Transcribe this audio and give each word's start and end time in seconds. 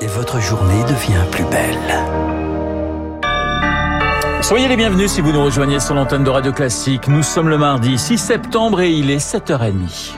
et 0.00 0.06
votre 0.06 0.40
journée 0.40 0.82
devient 0.84 1.24
plus 1.30 1.44
belle. 1.44 1.76
Soyez 4.42 4.68
les 4.68 4.76
bienvenus 4.76 5.10
si 5.10 5.20
vous 5.20 5.32
nous 5.32 5.42
rejoignez 5.42 5.80
sur 5.80 5.94
l'antenne 5.94 6.22
de 6.24 6.30
Radio 6.30 6.52
Classique. 6.52 7.08
Nous 7.08 7.22
sommes 7.22 7.48
le 7.48 7.58
mardi 7.58 7.98
6 7.98 8.18
septembre 8.18 8.80
et 8.80 8.92
il 8.92 9.10
est 9.10 9.18
7h30. 9.18 10.12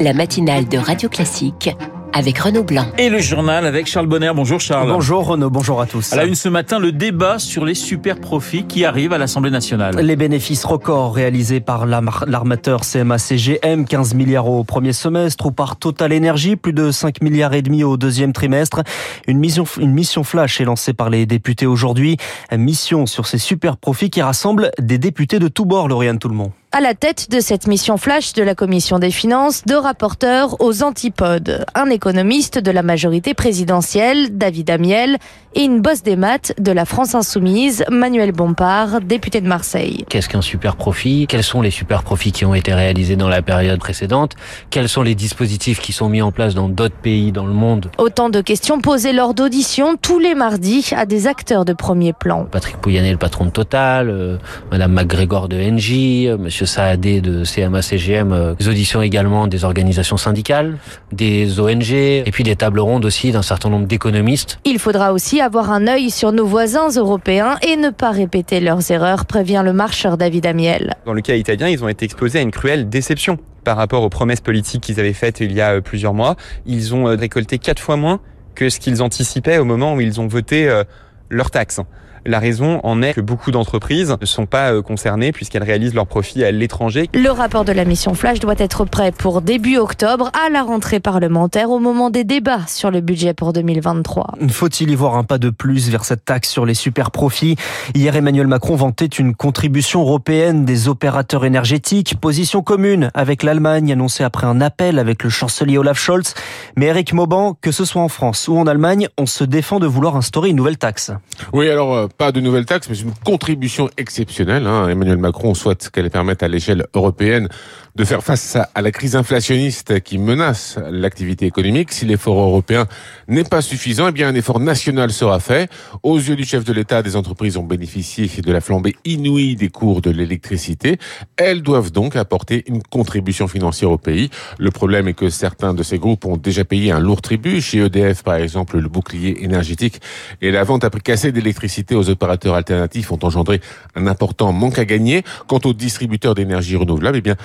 La 0.00 0.12
matinale 0.12 0.68
de 0.68 0.78
Radio 0.78 1.08
Classique 1.08 1.70
avec 2.16 2.38
Renaud 2.38 2.62
Blanc. 2.62 2.86
Et 2.96 3.10
le 3.10 3.18
journal 3.18 3.66
avec 3.66 3.86
Charles 3.86 4.06
Bonner. 4.06 4.32
Bonjour 4.34 4.58
Charles. 4.58 4.88
Bonjour 4.88 5.26
Renaud, 5.26 5.50
bonjour 5.50 5.82
à 5.82 5.86
tous. 5.86 6.14
À 6.14 6.16
la 6.16 6.24
une 6.24 6.34
ce 6.34 6.48
matin, 6.48 6.78
le 6.78 6.90
débat 6.90 7.38
sur 7.38 7.66
les 7.66 7.74
super 7.74 8.18
profits 8.18 8.64
qui 8.64 8.86
arrivent 8.86 9.12
à 9.12 9.18
l'Assemblée 9.18 9.50
nationale. 9.50 9.96
Les 9.96 10.16
bénéfices 10.16 10.64
records 10.64 11.14
réalisés 11.14 11.60
par 11.60 11.84
l'armateur 11.84 12.80
CMA-CGM, 12.84 13.84
15 13.84 14.14
milliards 14.14 14.48
au 14.48 14.64
premier 14.64 14.94
semestre, 14.94 15.44
ou 15.44 15.50
par 15.50 15.76
Total 15.76 16.10
Energy, 16.16 16.56
plus 16.56 16.72
de 16.72 16.90
5 16.90 17.20
milliards 17.20 17.52
et 17.52 17.60
demi 17.60 17.84
au 17.84 17.98
deuxième 17.98 18.32
trimestre. 18.32 18.82
Une 19.26 19.38
mission, 19.38 19.64
une 19.78 19.92
mission 19.92 20.24
flash 20.24 20.58
est 20.58 20.64
lancée 20.64 20.94
par 20.94 21.10
les 21.10 21.26
députés 21.26 21.66
aujourd'hui. 21.66 22.16
Mission 22.50 23.04
sur 23.04 23.26
ces 23.26 23.38
super 23.38 23.76
profits 23.76 24.08
qui 24.08 24.22
rassemblent 24.22 24.70
des 24.80 24.96
députés 24.96 25.38
de 25.38 25.48
tous 25.48 25.66
bords, 25.66 25.88
Lauriane 25.88 26.18
Tout-le-Monde 26.18 26.52
à 26.76 26.80
la 26.82 26.94
tête 26.94 27.30
de 27.30 27.40
cette 27.40 27.68
mission 27.68 27.96
flash 27.96 28.34
de 28.34 28.42
la 28.42 28.54
Commission 28.54 28.98
des 28.98 29.10
finances, 29.10 29.62
deux 29.64 29.78
rapporteurs 29.78 30.60
aux 30.60 30.82
antipodes. 30.82 31.64
Un 31.74 31.88
économiste 31.88 32.05
de 32.12 32.70
la 32.70 32.82
majorité 32.82 33.34
présidentielle, 33.34 34.38
David 34.38 34.70
Amiel, 34.70 35.16
et 35.56 35.62
une 35.64 35.80
bosse 35.80 36.02
des 36.02 36.16
maths 36.16 36.52
de 36.60 36.70
la 36.70 36.84
France 36.84 37.14
insoumise, 37.14 37.84
Manuel 37.90 38.30
Bompard, 38.30 39.00
député 39.00 39.40
de 39.40 39.48
Marseille. 39.48 40.04
Qu'est-ce 40.08 40.28
qu'un 40.28 40.42
super 40.42 40.76
profit? 40.76 41.26
Quels 41.26 41.42
sont 41.42 41.62
les 41.62 41.70
super 41.70 42.02
profits 42.02 42.30
qui 42.30 42.44
ont 42.44 42.54
été 42.54 42.74
réalisés 42.74 43.16
dans 43.16 43.28
la 43.28 43.42
période 43.42 43.80
précédente? 43.80 44.34
Quels 44.70 44.88
sont 44.88 45.02
les 45.02 45.14
dispositifs 45.14 45.80
qui 45.80 45.92
sont 45.92 46.08
mis 46.08 46.20
en 46.20 46.30
place 46.30 46.54
dans 46.54 46.68
d'autres 46.68 46.94
pays 46.94 47.32
dans 47.32 47.46
le 47.46 47.54
monde? 47.54 47.90
Autant 47.98 48.28
de 48.28 48.40
questions 48.40 48.80
posées 48.80 49.12
lors 49.14 49.32
d'auditions 49.34 49.96
tous 49.96 50.18
les 50.18 50.34
mardis 50.34 50.90
à 50.94 51.06
des 51.06 51.26
acteurs 51.26 51.64
de 51.64 51.72
premier 51.72 52.12
plan. 52.12 52.44
Patrick 52.44 52.76
Pouyanné, 52.76 53.10
le 53.10 53.18
patron 53.18 53.46
de 53.46 53.50
Total, 53.50 54.10
euh, 54.10 54.36
Madame 54.70 54.92
McGregor 54.92 55.48
de 55.48 55.56
NJ, 55.56 56.26
euh, 56.26 56.36
Monsieur 56.38 56.66
Saadé 56.66 57.20
de 57.22 57.44
CMA-CGM, 57.44 58.32
euh, 58.32 58.54
des 58.54 58.68
auditions 58.68 59.00
également 59.00 59.46
des 59.46 59.64
organisations 59.64 60.18
syndicales, 60.18 60.76
des 61.12 61.58
ONG, 61.58 61.85
et 61.94 62.30
puis 62.32 62.44
des 62.44 62.56
tables 62.56 62.80
rondes 62.80 63.04
aussi 63.04 63.32
d'un 63.32 63.42
certain 63.42 63.70
nombre 63.70 63.86
d'économistes. 63.86 64.58
Il 64.64 64.78
faudra 64.78 65.12
aussi 65.12 65.40
avoir 65.40 65.70
un 65.70 65.86
œil 65.86 66.10
sur 66.10 66.32
nos 66.32 66.46
voisins 66.46 66.88
européens 66.90 67.58
et 67.66 67.76
ne 67.76 67.90
pas 67.90 68.10
répéter 68.10 68.60
leurs 68.60 68.90
erreurs, 68.90 69.26
prévient 69.26 69.62
le 69.64 69.72
marcheur 69.72 70.16
David 70.16 70.46
Amiel. 70.46 70.94
Dans 71.04 71.12
le 71.12 71.20
cas 71.20 71.34
italien, 71.34 71.68
ils 71.68 71.82
ont 71.84 71.88
été 71.88 72.04
exposés 72.04 72.38
à 72.38 72.42
une 72.42 72.50
cruelle 72.50 72.88
déception 72.88 73.38
par 73.64 73.76
rapport 73.76 74.02
aux 74.02 74.10
promesses 74.10 74.40
politiques 74.40 74.82
qu'ils 74.82 75.00
avaient 75.00 75.12
faites 75.12 75.40
il 75.40 75.52
y 75.52 75.60
a 75.60 75.74
euh, 75.74 75.80
plusieurs 75.80 76.14
mois. 76.14 76.36
Ils 76.66 76.94
ont 76.94 77.08
euh, 77.08 77.16
récolté 77.16 77.58
quatre 77.58 77.80
fois 77.80 77.96
moins 77.96 78.20
que 78.54 78.68
ce 78.70 78.78
qu'ils 78.80 79.02
anticipaient 79.02 79.58
au 79.58 79.64
moment 79.64 79.94
où 79.94 80.00
ils 80.00 80.20
ont 80.20 80.26
voté 80.26 80.82
leurs 81.28 81.50
taxes. 81.50 81.80
La 82.26 82.40
raison 82.40 82.80
en 82.82 83.02
est 83.02 83.14
que 83.14 83.20
beaucoup 83.20 83.52
d'entreprises 83.52 84.16
ne 84.20 84.26
sont 84.26 84.46
pas 84.46 84.72
euh, 84.72 84.82
concernées 84.82 85.30
puisqu'elles 85.30 85.62
réalisent 85.62 85.94
leurs 85.94 86.08
profits 86.08 86.42
à 86.42 86.50
l'étranger. 86.50 87.08
Le 87.14 87.30
rapport 87.30 87.64
de 87.64 87.70
la 87.70 87.84
mission 87.84 88.14
Flash 88.14 88.40
doit 88.40 88.56
être 88.58 88.84
prêt 88.84 89.12
pour 89.12 89.42
début 89.42 89.76
octobre 89.76 90.32
à 90.34 90.50
la 90.50 90.64
rentrée 90.64 90.98
parlementaire 90.98 91.70
au 91.70 91.78
moment 91.78 92.10
des 92.10 92.24
débats 92.24 92.66
sur 92.66 92.90
le 92.90 93.00
budget 93.00 93.32
pour 93.32 93.52
2023. 93.52 94.34
Faut-il 94.48 94.90
y 94.90 94.96
voir 94.96 95.16
un 95.16 95.22
pas 95.22 95.38
de 95.38 95.50
plus 95.50 95.88
vers 95.88 96.04
cette 96.04 96.24
taxe 96.24 96.48
sur 96.48 96.66
les 96.66 96.74
super 96.74 97.12
profits 97.12 97.54
Hier, 97.94 98.16
Emmanuel 98.16 98.48
Macron 98.48 98.74
vantait 98.74 99.06
une 99.06 99.34
contribution 99.36 100.00
européenne 100.00 100.64
des 100.64 100.88
opérateurs 100.88 101.44
énergétiques, 101.44 102.18
position 102.20 102.60
commune 102.60 103.10
avec 103.14 103.44
l'Allemagne 103.44 103.92
annoncée 103.92 104.24
après 104.24 104.48
un 104.48 104.60
appel 104.60 104.98
avec 104.98 105.22
le 105.22 105.30
chancelier 105.30 105.78
Olaf 105.78 105.98
Scholz. 105.98 106.34
Mais 106.76 106.86
Eric 106.86 107.12
Mauban, 107.12 107.56
que 107.60 107.70
ce 107.70 107.84
soit 107.84 108.02
en 108.02 108.08
France 108.08 108.48
ou 108.48 108.58
en 108.58 108.66
Allemagne, 108.66 109.08
on 109.16 109.26
se 109.26 109.44
défend 109.44 109.78
de 109.78 109.86
vouloir 109.86 110.16
instaurer 110.16 110.50
une 110.50 110.56
nouvelle 110.56 110.78
taxe. 110.78 111.12
Oui, 111.52 111.70
alors 111.70 111.94
euh, 111.94 112.08
pas 112.16 112.32
de 112.32 112.40
nouvelle 112.40 112.66
taxe, 112.66 112.88
mais 112.88 112.98
une 112.98 113.12
contribution 113.24 113.90
exceptionnelle. 113.96 114.66
Hein. 114.66 114.88
Emmanuel 114.88 115.18
Macron 115.18 115.54
souhaite 115.54 115.90
qu'elle 115.90 116.10
permette 116.10 116.42
à 116.42 116.48
l'échelle 116.48 116.86
européenne 116.94 117.48
de 117.96 118.04
faire 118.04 118.22
face 118.22 118.56
à 118.74 118.82
la 118.82 118.90
crise 118.90 119.16
inflationniste 119.16 120.00
qui 120.00 120.18
menace 120.18 120.78
l'activité 120.90 121.46
économique. 121.46 121.92
Si 121.92 122.04
l'effort 122.04 122.38
européen 122.38 122.86
n'est 123.26 123.44
pas 123.44 123.62
suffisant, 123.62 124.08
eh 124.08 124.12
bien 124.12 124.28
un 124.28 124.34
effort 124.34 124.60
national 124.60 125.10
sera 125.10 125.40
fait. 125.40 125.70
Aux 126.02 126.18
yeux 126.18 126.36
du 126.36 126.44
chef 126.44 126.62
de 126.62 126.74
l'État, 126.74 127.02
des 127.02 127.16
entreprises 127.16 127.56
ont 127.56 127.62
bénéficié 127.62 128.28
de 128.42 128.52
la 128.52 128.60
flambée 128.60 128.96
inouïe 129.06 129.56
des 129.56 129.70
cours 129.70 130.02
de 130.02 130.10
l'électricité. 130.10 130.98
Elles 131.38 131.62
doivent 131.62 131.90
donc 131.90 132.16
apporter 132.16 132.64
une 132.68 132.82
contribution 132.82 133.48
financière 133.48 133.90
au 133.90 133.96
pays. 133.98 134.28
Le 134.58 134.70
problème 134.70 135.08
est 135.08 135.14
que 135.14 135.30
certains 135.30 135.72
de 135.72 135.82
ces 135.82 135.98
groupes 135.98 136.26
ont 136.26 136.36
déjà 136.36 136.66
payé 136.66 136.92
un 136.92 137.00
lourd 137.00 137.22
tribut. 137.22 137.62
Chez 137.62 137.78
EDF, 137.78 138.22
par 138.22 138.34
exemple, 138.34 138.78
le 138.78 138.88
bouclier 138.90 139.42
énergétique 139.42 140.02
et 140.42 140.50
la 140.50 140.64
vente 140.64 140.84
à 140.84 140.90
prix 140.90 141.00
cassé 141.00 141.32
d'électricité 141.32 141.94
aux 141.94 142.10
opérateurs 142.10 142.56
alternatifs 142.56 143.10
ont 143.10 143.18
engendré 143.22 143.62
un 143.94 144.06
important 144.06 144.52
manque 144.52 144.78
à 144.78 144.84
gagner. 144.84 145.22
Quant 145.46 145.60
aux 145.64 145.72
distributeurs 145.72 146.34
d'énergie 146.34 146.76
renouvelable, 146.76 147.16
eh 147.16 147.22
bien, 147.22 147.36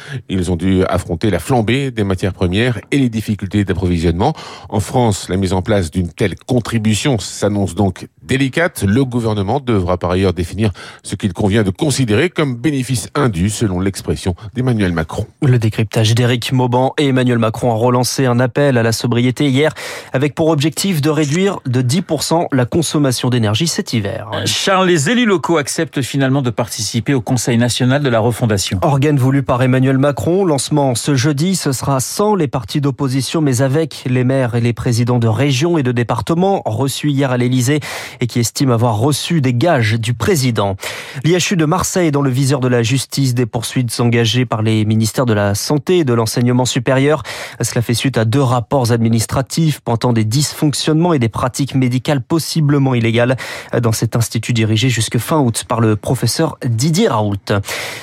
ils 0.42 0.52
ont 0.52 0.56
dû 0.56 0.84
affronter 0.86 1.30
la 1.30 1.38
flambée 1.40 1.92
des 1.92 2.04
matières 2.04 2.34
premières 2.34 2.80
et 2.90 2.98
les 2.98 3.10
difficultés 3.10 3.64
d'approvisionnement. 3.64 4.34
En 4.70 4.80
France, 4.80 5.30
la 5.30 5.38
mise 5.38 5.54
en 5.54 5.62
place 5.62 5.92
d'une 5.92 6.10
telle 6.10 6.36
contribution 6.36 7.20
s'annonce 7.20 7.76
donc 7.76 8.08
délicate. 8.24 8.84
Le 8.88 9.06
gouvernement 9.06 9.60
devra 9.60 9.98
par 9.98 10.12
ailleurs 10.12 10.34
définir 10.34 10.72
ce 11.04 11.16
qu'il 11.16 11.34
convient 11.34 11.62
de 11.62 11.70
considérer 11.70 12.30
comme 12.30 12.56
bénéfice 12.56 13.10
indu, 13.14 13.50
selon 13.50 13.80
l'expression 13.80 14.36
d'Emmanuel 14.56 14.94
Macron. 14.94 15.28
Le 15.44 15.60
décryptage 15.60 16.16
d'Éric 16.16 16.52
Mauban 16.54 16.94
et 16.98 17.08
Emmanuel 17.08 17.38
Macron 17.38 17.72
a 17.72 17.76
relancé 17.76 18.26
un 18.26 18.40
appel 18.40 18.78
à 18.78 18.84
la 18.84 18.92
sobriété 18.92 19.48
hier, 19.48 19.74
avec 20.12 20.34
pour 20.34 20.48
objectif 20.48 21.02
de 21.02 21.10
réduire 21.12 21.60
de 21.68 21.82
10% 21.82 22.48
la 22.52 22.66
consommation 22.66 23.30
d'énergie 23.30 23.68
cet 23.68 23.94
hiver. 23.94 24.32
Charles, 24.46 24.88
les 24.88 25.10
élus 25.12 25.26
locaux 25.26 25.58
acceptent 25.58 26.02
finalement 26.02 26.42
de 26.42 26.50
participer 26.50 27.14
au 27.14 27.22
Conseil 27.22 27.58
national 27.58 28.02
de 28.02 28.10
la 28.10 28.20
refondation. 28.20 28.80
Organe 28.82 29.18
voulu 29.18 29.44
par 29.44 29.62
Emmanuel 29.62 29.98
Macron, 29.98 30.31
lancement 30.32 30.96
ce 30.96 31.14
jeudi, 31.14 31.56
ce 31.56 31.72
sera 31.72 32.00
sans 32.00 32.36
les 32.36 32.48
partis 32.48 32.80
d'opposition, 32.80 33.42
mais 33.42 33.62
avec 33.62 34.04
les 34.06 34.24
maires 34.24 34.56
et 34.56 34.62
les 34.62 34.72
présidents 34.72 35.20
de 35.20 35.28
régions 35.28 35.78
et 35.78 35.84
de 35.84 35.92
départements 35.92 36.62
reçus 36.66 37.10
hier 37.10 37.32
à 37.32 37.38
l'Élysée 37.38 37.80
et 38.22 38.28
qui 38.28 38.40
estiment 38.40 38.74
avoir 38.74 38.98
reçu 38.98 39.42
des 39.42 39.54
gages 39.54 40.00
du 40.00 40.14
président. 40.14 40.78
L'IHU 41.24 41.58
de 41.58 41.66
Marseille 41.66 42.12
dans 42.12 42.22
le 42.22 42.30
viseur 42.30 42.62
de 42.62 42.68
la 42.68 42.82
justice, 42.82 43.34
des 43.34 43.46
poursuites 43.46 44.00
engagées 44.00 44.46
par 44.46 44.62
les 44.62 44.86
ministères 44.86 45.26
de 45.26 45.34
la 45.34 45.54
Santé 45.54 46.00
et 46.00 46.04
de 46.06 46.14
l'Enseignement 46.14 46.66
supérieur. 46.66 47.24
Cela 47.60 47.82
fait 47.82 47.94
suite 47.94 48.18
à 48.18 48.24
deux 48.24 48.42
rapports 48.42 48.92
administratifs 48.92 49.82
pointant 49.82 50.14
des 50.14 50.24
dysfonctionnements 50.24 51.14
et 51.14 51.20
des 51.20 51.30
pratiques 51.30 51.76
médicales 51.76 52.22
possiblement 52.22 52.96
illégales 52.96 53.36
dans 53.82 53.92
cet 53.92 54.16
institut 54.16 54.54
dirigé 54.54 54.88
jusque 54.90 55.18
fin 55.18 55.40
août 55.40 55.66
par 55.68 55.82
le 55.82 55.98
professeur 55.98 56.58
Didier 56.66 57.10
Raoult. 57.10 57.36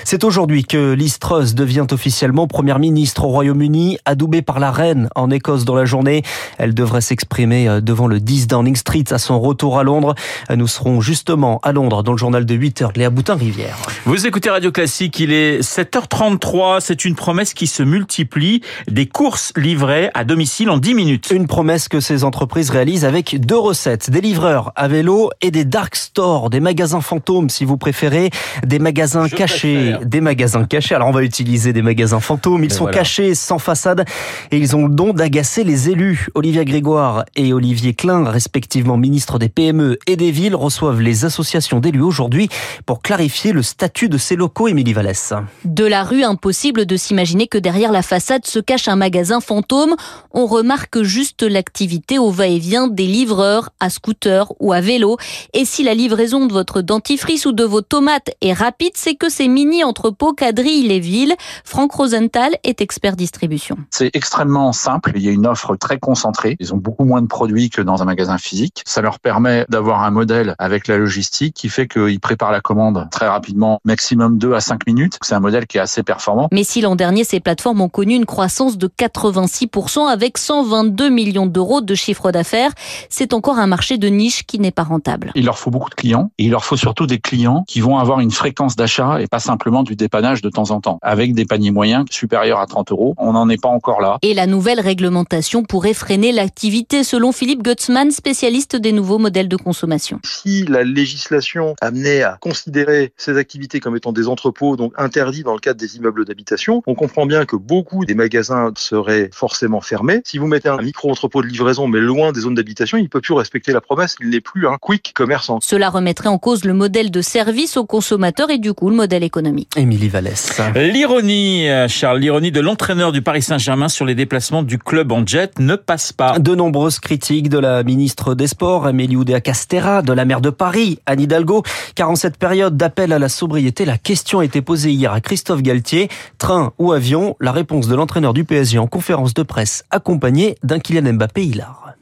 C'est 0.05 0.25
aujourd'hui 0.25 0.65
que 0.65 0.93
Liz 0.93 1.19
Truss 1.19 1.55
devient 1.55 1.87
officiellement 1.91 2.08
première 2.49 2.79
ministre 2.79 3.25
au 3.25 3.29
Royaume-Uni, 3.29 3.99
adoubée 4.05 4.43
par 4.43 4.59
la 4.59 4.71
reine 4.71 5.09
en 5.15 5.31
Écosse 5.31 5.65
dans 5.65 5.75
la 5.75 5.85
journée. 5.85 6.23
Elle 6.59 6.75
devrait 6.75 7.01
s'exprimer 7.01 7.81
devant 7.83 8.07
le 8.07 8.21
10 8.21 8.47
Downing 8.49 8.77
Street 8.77 9.05
à 9.11 9.19
son 9.19 9.41
retour 9.41 9.79
à 9.79 9.83
Londres. 9.83 10.15
Nous 10.55 10.67
serons 10.67 11.01
justement 11.01 11.61
à 11.63 11.73
Londres 11.73 12.03
dans 12.03 12.13
le 12.13 12.19
journal 12.19 12.45
de 12.47 12.55
8 12.55 12.83
heures. 12.83 12.93
Léa 12.97 13.11
Boutin-Rivière. 13.11 13.77
Vous 14.05 14.27
écoutez 14.27 14.51
Radio 14.51 14.73
Classique, 14.73 15.19
il 15.21 15.33
est 15.33 15.61
7h33. 15.61 16.81
C'est 16.81 17.05
une 17.05 17.15
promesse 17.15 17.55
qui 17.55 17.67
se 17.67 17.83
multiplie. 17.83 18.63
Des 18.89 19.07
courses 19.07 19.53
livrées 19.57 20.11
à 20.15 20.25
domicile 20.25 20.71
en 20.71 20.79
10 20.79 20.95
minutes. 20.95 21.31
Une 21.31 21.47
promesse 21.47 21.89
que 21.89 22.01
ces 22.01 22.25
entreprises 22.25 22.71
réalisent 22.71 23.05
avec 23.05 23.41
deux 23.41 23.59
recettes. 23.59 24.11
Des 24.11 24.21
livreurs 24.21 24.73
à 24.77 24.89
vélo 24.89 25.31
et 25.41 25.51
des 25.51 25.65
dark 25.65 25.97
stores, 25.97 26.51
des 26.51 26.61
magasins 26.61 27.01
fantômes 27.01 27.51
si 27.51 27.65
vous 27.65 27.77
préférez, 27.77 28.31
des 28.65 28.79
magasins 28.79 29.29
cachés, 29.29 29.97
des 30.05 30.21
magasins 30.21 30.65
cachés. 30.65 30.95
Alors 30.95 31.09
on 31.09 31.13
va 31.13 31.23
utiliser 31.23 31.73
des 31.73 31.83
magasins 31.83 31.98
fantômes. 32.07 32.65
Ils 32.65 32.73
sont 32.73 32.87
cachés, 32.87 33.35
sans 33.35 33.59
façade 33.59 34.05
et 34.51 34.59
ils 34.59 34.77
ont 34.77 34.87
le 34.87 34.95
don 34.95 35.13
d'agacer 35.13 35.65
les 35.65 35.91
élus. 35.91 36.29
Olivier 36.35 36.65
Grégoire 36.65 37.25
et 37.37 37.53
Olivier 37.53 37.95
Klein, 37.95 38.29
respectivement 38.31 38.97
ministre 38.97 39.39
des 39.39 39.49
PME 39.49 39.99
et 40.07 40.17
des 40.17 40.31
villes 40.31 40.55
reçoivent 40.55 41.01
les 41.01 41.25
associations 41.25 41.81
d'élus 41.81 42.03
aujourd'hui 42.03 42.49
pour 42.87 43.03
clarifier 43.03 43.53
le 43.53 43.63
statut 43.63 44.09
de 44.09 44.19
ces 44.19 44.37
locaux, 44.37 44.69
Émilie 44.69 44.93
Vallès. 44.93 45.33
De 45.65 45.85
la 45.85 46.05
rue, 46.05 46.23
impossible 46.23 46.87
de 46.87 46.97
s'imaginer 46.97 47.47
que 47.47 47.59
derrière 47.59 47.93
la 47.93 48.03
façade 48.03 48.47
se 48.47 48.59
cache 48.59 48.89
un 48.89 48.97
magasin 48.97 49.41
fantôme. 49.41 49.95
On 50.33 50.47
remarque 50.47 51.03
juste 51.03 51.43
l'activité 51.43 52.19
au 52.19 52.31
va-et-vient 52.31 52.89
des 52.89 53.07
livreurs 53.07 53.71
à 53.81 53.91
scooter 53.91 54.53
ou 54.61 54.73
à 54.73 54.81
vélo. 54.81 55.17
Et 55.55 55.65
si 55.65 55.83
la 55.83 55.95
livraison 55.95 56.47
de 56.47 56.53
votre 56.53 56.83
dentifrice 56.83 57.47
ou 57.47 57.53
de 57.53 57.65
vos 57.65 57.83
tomates 57.83 58.31
est 58.41 58.53
rapide, 58.53 58.93
c'est 58.95 59.15
que 59.15 59.29
ces 59.29 59.49
mini-entrepôts 59.49 60.33
quadrillent 60.33 60.89
les 60.89 61.01
villes. 61.01 61.35
Franck 61.65 61.88
Rosenthal 61.93 62.57
est 62.65 62.81
expert 62.81 63.17
distribution. 63.17 63.77
C'est 63.91 64.11
extrêmement 64.15 64.73
simple. 64.73 65.13
Il 65.17 65.23
y 65.23 65.29
a 65.29 65.33
une 65.33 65.47
offre 65.47 65.77
très 65.77 65.99
concentrée. 65.99 66.57
Ils 66.61 66.75
ont 66.75 66.77
beaucoup 66.77 67.05
moins 67.05 67.23
de 67.23 67.27
produits 67.27 67.71
que 67.71 67.83
dans 67.83 68.03
un 68.03 68.05
magasin 68.05 68.39
physique. 68.39 68.83
Ça 68.87 69.01
leur 69.01 69.21
permet 69.21 69.67
d'avoir 69.69 70.03
un 70.03 70.11
modèle 70.11 70.55
avec 70.59 70.89
la 70.89 70.99
logistique 70.99 71.55
qui 71.55 71.69
fait 71.69 71.87
qu'il 71.87 72.21
prépare 72.21 72.53
la 72.53 72.61
commande 72.61 73.09
très 73.11 73.29
rapidement, 73.29 73.81
maximum 73.85 74.39
2 74.39 74.55
à 74.55 74.61
5 74.61 74.87
minutes. 74.87 75.19
C'est 75.23 75.35
un 75.35 75.41
modèle 75.41 75.67
qui 75.67 75.79
est 75.79 75.81
assez 75.81 76.03
performant. 76.03 76.49
Mais 76.53 76.65
si 76.65 76.81
l'an 76.81 76.97
dernier, 76.97 77.25
ces 77.25 77.41
plateformes 77.41 77.81
ont 77.81 77.89
connu 77.89 78.15
une 78.15 78.27
croissance 78.27 78.79
de 78.79 78.89
86% 78.89 80.07
avec 80.09 80.39
122 80.39 81.09
millions 81.09 81.47
d'euros 81.47 81.81
de 81.81 81.95
chiffre 81.95 82.33
d'affaires, 82.33 82.73
c'est 83.09 83.33
encore 83.33 83.59
un 83.59 83.67
marché 83.67 83.99
de 83.99 84.09
niche 84.09 84.45
qui 84.45 84.59
n'est 84.59 84.71
pas 84.71 84.83
rentable. 84.83 85.33
Il 85.35 85.45
leur 85.45 85.59
faut 85.59 85.71
beaucoup 85.71 85.91
de 85.91 85.95
clients 85.95 86.31
et 86.39 86.45
il 86.45 86.51
leur 86.51 86.65
faut 86.65 86.77
surtout 86.77 87.07
des 87.07 87.19
clients 87.19 87.65
qui 87.67 87.81
vont 87.81 87.99
avoir 87.99 88.21
une 88.21 88.31
fréquence 88.31 88.77
d'achat 88.77 89.21
et 89.21 89.27
pas 89.27 89.39
simplement 89.39 89.83
du 89.83 89.97
dépannage 89.97 90.43
de 90.43 90.51
temps 90.51 90.71
en 90.71 90.81
temps. 90.81 90.99
Avec 91.03 91.35
des 91.35 91.45
paniers 91.45 91.71
moyens 91.79 92.07
supérieurs 92.11 92.59
à 92.59 92.67
30 92.67 92.91
euros, 92.91 93.15
on 93.19 93.35
n'en 93.35 93.49
est 93.49 93.63
pas 93.63 93.69
encore 93.69 94.01
là. 94.01 94.19
Et 94.23 94.35
la 94.35 94.49
nouvelle 94.49 94.81
réglementation 94.81 95.63
pourrait 95.63 95.95
freiner 95.95 96.33
l'activité 96.33 97.05
selon 97.05 97.31
Philippe 97.31 97.63
Gutzmann, 97.63 98.11
spécialiste 98.11 98.75
des 98.75 98.91
nouveaux 98.91 99.19
modèles 99.19 99.49
de 99.49 99.55
consommation. 99.55 100.19
Si 100.25 100.65
la 100.65 100.83
législation 100.83 101.77
amenait 101.81 102.23
à 102.23 102.37
considérer 102.41 103.13
ces 103.17 103.37
activités 103.37 103.79
comme 103.79 103.97
étant 103.97 104.11
des 104.11 104.27
entrepôts, 104.27 104.75
donc 104.75 104.93
interdits 104.99 105.45
dans 105.45 105.53
le 105.53 105.61
cadre 105.61 105.79
des 105.79 105.97
immeubles 105.97 106.25
d'habitation, 106.25 106.83
on 106.89 106.97
comprend 106.97 107.27
bien 107.27 107.45
que 107.45 107.55
beaucoup 107.55 108.05
des 108.05 108.17
magasins 108.17 108.73
seraient 108.77 109.31
forcément 109.33 109.81
fermés. 109.81 110.21
Si 110.25 110.39
vous 110.39 110.49
mettez 110.49 110.69
un 110.69 110.83
micro-entrepôt 110.83 111.43
de 111.43 111.47
livraison 111.47 111.87
mais 111.87 112.01
loin 112.01 112.33
des 112.33 112.41
zones 112.41 112.57
d'habitation, 112.57 112.99
il 112.99 113.05
ne 113.05 113.09
peut 113.09 113.21
plus 113.21 113.35
respecter 113.35 113.73
la 113.73 113.81
promesse, 113.81 114.17
il 114.21 114.31
n'est 114.31 114.41
plus 114.41 114.67
un 114.67 114.79
quick 114.81 115.13
commerçant. 115.15 115.61
Cela 115.63 115.91
remettrait 115.91 116.29
en 116.29 116.39
cause 116.39 116.65
le 116.65 116.75
modèle 116.75 117.13
de 117.13 117.23
service 117.23 117.77
aux 117.77 117.87
consommateurs 117.87 118.51
et 118.51 118.59
du 118.59 118.73
coup 118.73 118.91
le 118.91 118.97
modèle 118.97 119.23
économique. 119.23 119.71
Émilie 119.77 120.09
Vallès. 120.09 120.61
L'ironie, 120.75 121.68
Charles, 121.89 122.19
l'ironie 122.19 122.53
de 122.53 122.61
l'entraîneur 122.61 123.13
du 123.13 123.23
Paris 123.23 123.43
Saint-Germain 123.43 123.89
sur 123.89 124.05
les 124.05 124.15
déplacements 124.15 124.63
du 124.63 124.79
club 124.79 125.13
en 125.13 125.27
jet 125.27 125.59
ne 125.59 125.77
passe 125.77 126.13
pas. 126.13 126.39
De 126.39 126.55
nombreuses 126.55 126.99
critiques 127.01 127.49
de 127.49 127.59
la 127.59 127.83
ministre 127.83 128.35
des 128.35 128.47
Sports, 128.47 128.87
Amélie 128.87 129.17
Oudéa 129.17 129.41
Castera, 129.41 130.03
de 130.03 130.13
la 130.13 130.25
maire 130.25 130.41
de 130.41 130.51
Paris, 130.51 130.99
Anne 131.07 131.21
Hidalgo, 131.21 131.63
car 131.95 132.11
en 132.11 132.17
cette 132.17 132.39
période 132.39 132.77
d'appel 132.77 133.13
à 133.13 133.19
la 133.19 133.29
sobriété, 133.29 133.85
la 133.85 133.99
question 133.99 134.41
a 134.41 134.45
été 134.45 134.63
posée 134.63 134.91
hier 134.91 135.13
à 135.13 135.21
Christophe 135.21 135.63
Galtier. 135.63 136.09
Train 136.39 136.73
ou 136.79 136.93
avion 136.93 137.37
La 137.41 137.53
réponse 137.53 137.89
de 137.89 137.95
l'entraîneur 137.95 138.35
du 138.35 138.45
PSG 138.45 138.79
en 138.79 138.87
conférence 138.87 139.35
de 139.35 139.43
presse, 139.43 139.85
accompagné 139.91 140.57
d'un 140.63 140.79
Kylian 140.79 141.13
Mbappé 141.15 141.45
hilar. 141.45 141.95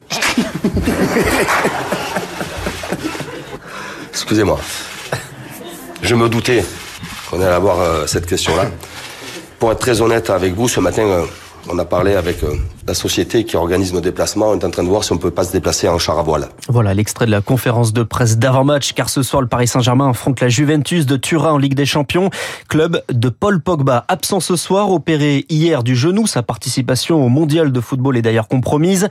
Excusez-moi. 4.10 4.58
Je 6.02 6.14
me 6.14 6.28
doutais 6.28 6.64
qu'on 7.30 7.40
allait 7.40 7.52
avoir 7.52 7.80
euh, 7.80 8.06
cette 8.06 8.26
question-là. 8.26 8.66
Pour 9.58 9.72
être 9.72 9.78
très 9.78 10.00
honnête 10.00 10.30
avec 10.30 10.54
vous, 10.54 10.68
ce 10.68 10.80
matin, 10.80 11.02
euh, 11.02 11.24
on 11.68 11.78
a 11.78 11.84
parlé 11.84 12.14
avec 12.14 12.42
euh, 12.44 12.54
la 12.86 12.94
société 12.94 13.44
qui 13.44 13.56
organise 13.56 13.92
nos 13.92 14.00
déplacements. 14.00 14.54
Est 14.54 14.64
en 14.64 14.70
train 14.70 14.82
de 14.82 14.88
voir 14.88 15.04
si 15.04 15.12
on 15.12 15.18
peut 15.18 15.30
pas 15.30 15.44
se 15.44 15.52
déplacer 15.52 15.88
en 15.88 15.98
char 15.98 16.18
à 16.18 16.22
voile. 16.22 16.48
Voilà 16.68 16.94
l'extrait 16.94 17.26
de 17.26 17.30
la 17.30 17.40
conférence 17.40 17.92
de 17.92 18.02
presse 18.02 18.38
d'avant-match, 18.38 18.92
car 18.92 19.08
ce 19.08 19.22
soir, 19.22 19.42
le 19.42 19.48
Paris 19.48 19.68
Saint-Germain 19.68 20.10
affronte 20.10 20.40
la 20.40 20.48
Juventus 20.48 21.06
de 21.06 21.16
Turin 21.16 21.52
en 21.52 21.58
Ligue 21.58 21.74
des 21.74 21.86
Champions. 21.86 22.30
Club 22.68 23.02
de 23.12 23.28
Paul 23.28 23.60
Pogba, 23.60 24.04
absent 24.08 24.40
ce 24.40 24.56
soir, 24.56 24.90
opéré 24.90 25.44
hier 25.48 25.82
du 25.82 25.96
genou. 25.96 26.26
Sa 26.26 26.42
participation 26.42 27.24
au 27.24 27.28
mondial 27.28 27.72
de 27.72 27.80
football 27.80 28.16
est 28.16 28.22
d'ailleurs 28.22 28.48
compromise. 28.48 29.08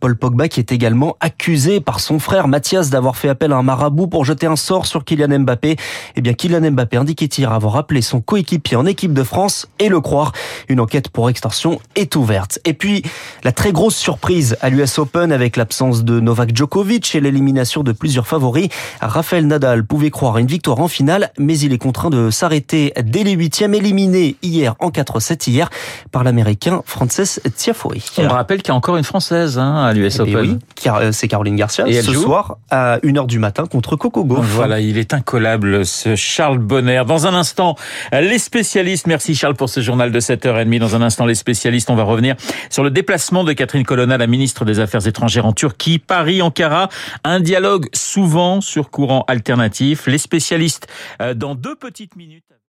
Paul 0.00 0.16
Pogba 0.16 0.48
qui 0.48 0.60
est 0.60 0.72
également 0.72 1.16
accusé 1.20 1.80
par 1.80 2.00
son 2.00 2.18
frère 2.18 2.48
Mathias 2.48 2.90
d'avoir 2.90 3.16
fait 3.16 3.28
appel 3.28 3.52
à 3.52 3.56
un 3.56 3.62
marabout 3.62 4.06
pour 4.06 4.24
jeter 4.24 4.46
un 4.46 4.56
sort 4.56 4.86
sur 4.86 5.04
Kylian 5.04 5.40
Mbappé. 5.40 5.76
Eh 6.16 6.20
bien, 6.20 6.34
Kylian 6.34 6.70
Mbappé 6.70 6.96
indiquait 6.96 7.26
hier 7.26 7.52
avoir 7.52 7.76
appelé 7.76 8.02
son 8.02 8.20
coéquipier 8.20 8.76
en 8.76 8.86
équipe 8.86 9.12
de 9.12 9.22
France 9.22 9.68
et 9.78 9.88
le 9.88 10.00
croire. 10.00 10.32
Une 10.68 10.80
enquête 10.80 11.08
pour 11.08 11.28
extorsion 11.28 11.80
est 11.94 12.16
ouverte. 12.16 12.58
Et 12.64 12.74
puis, 12.74 13.02
la 13.44 13.52
très 13.52 13.72
grosse 13.72 13.96
surprise 13.96 14.56
à 14.60 14.70
l'US 14.70 14.98
Open 14.98 15.32
avec 15.32 15.56
l'absence 15.56 16.04
de 16.04 16.20
Novak 16.20 16.56
Djokovic 16.56 17.14
et 17.14 17.20
l'élimination 17.20 17.82
de 17.82 17.92
plusieurs 17.92 18.26
favoris. 18.26 18.68
Raphaël 19.00 19.46
Nadal 19.46 19.84
pouvait 19.84 20.10
croire 20.10 20.36
à 20.36 20.40
une 20.40 20.46
victoire 20.46 20.80
en 20.80 20.88
finale, 20.88 21.30
mais 21.38 21.58
il 21.58 21.72
est 21.72 21.78
contraint 21.78 22.10
de 22.10 22.30
s'arrêter 22.30 22.92
dès 23.02 23.24
les 23.24 23.32
huitièmes, 23.32 23.74
éliminé 23.74 24.36
hier 24.42 24.74
en 24.80 24.90
4-7 24.90 25.50
hier 25.50 25.70
par 26.12 26.24
l'américain 26.24 26.82
Frances 26.86 27.40
Tiafoe. 27.56 27.96
On 28.18 28.28
rappelle 28.28 28.62
qu'il 28.62 28.68
y 28.68 28.72
a 28.72 28.76
encore 28.76 28.96
une 28.96 29.04
française 29.04 29.58
hein, 29.58 29.84
à 29.84 29.92
l'US 29.92 30.20
Open. 30.20 30.36
Oui, 30.36 30.58
euh, 30.86 31.12
c'est 31.12 31.28
Caroline 31.28 31.56
Garcia 31.56 31.86
et 31.86 32.02
ce 32.02 32.12
soir 32.12 32.58
à 32.70 32.98
1h 32.98 33.26
du 33.26 33.38
matin 33.38 33.66
contre 33.66 33.96
Coco 33.96 34.24
Gauff. 34.24 34.44
Voilà, 34.44 34.80
il 34.80 34.98
est 34.98 35.14
incollable 35.14 35.84
ce 35.86 36.16
Charles 36.16 36.58
Bonner. 36.58 37.02
Dans 37.06 37.26
un 37.26 37.34
instant, 37.34 37.76
les 38.12 38.38
spécialistes. 38.38 39.06
Merci 39.06 39.34
Charles 39.34 39.54
pour 39.54 39.68
ce 39.68 39.80
journal 39.80 40.12
de 40.12 40.20
7h30. 40.20 40.78
Dans 40.78 40.96
un 40.96 41.02
instant, 41.02 41.26
les 41.26 41.34
spécialistes, 41.34 41.90
on 41.90 41.96
va 41.96 42.02
revenir 42.02 42.36
sur 42.70 42.82
le 42.82 42.90
déplacement 43.06 43.44
de 43.44 43.52
Catherine 43.52 43.84
Colonna, 43.84 44.18
la 44.18 44.26
ministre 44.26 44.64
des 44.64 44.80
Affaires 44.80 45.06
étrangères 45.06 45.46
en 45.46 45.52
Turquie, 45.52 46.00
Paris, 46.00 46.42
Ankara. 46.42 46.88
Un 47.22 47.38
dialogue 47.38 47.86
souvent 47.94 48.60
sur 48.60 48.90
courant 48.90 49.24
alternatif. 49.28 50.08
Les 50.08 50.18
spécialistes 50.18 50.88
euh, 51.22 51.32
dans 51.32 51.54
deux 51.54 51.76
petites 51.76 52.16
minutes. 52.16 52.56